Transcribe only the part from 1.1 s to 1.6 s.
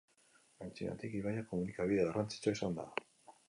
ibaia